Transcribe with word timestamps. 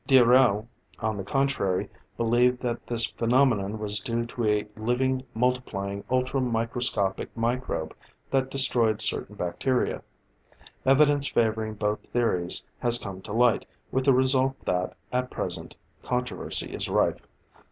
D'Herelle, 0.07 0.67
on 0.99 1.15
the 1.15 1.23
contrary, 1.23 1.87
believed 2.17 2.59
that 2.63 2.87
this 2.87 3.05
phenomenon 3.05 3.77
was 3.77 3.99
due 3.99 4.25
to 4.25 4.45
a 4.47 4.67
living, 4.75 5.23
multiplying, 5.35 6.03
ultra 6.09 6.41
microscopic 6.41 7.29
microbe 7.37 7.95
that 8.31 8.49
destroyed 8.49 8.99
certain 8.99 9.35
bacteria. 9.35 10.01
Evidence 10.87 11.27
favoring 11.27 11.75
both 11.75 11.99
theories 12.09 12.63
has 12.79 12.97
come 12.97 13.21
to 13.21 13.31
light, 13.31 13.63
with 13.91 14.05
the 14.05 14.13
result 14.13 14.55
that, 14.65 14.97
at 15.13 15.29
present, 15.29 15.75
controversy 16.01 16.73
is 16.73 16.89
rife. 16.89 17.27